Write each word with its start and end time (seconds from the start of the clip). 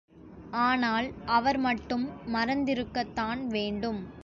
ஆனால் 0.61 1.07
அவர் 1.25 1.57
மட்டும் 1.57 2.05
மறந்திருக்கத்தான் 2.33 3.47
வேண்டும். 3.47 4.01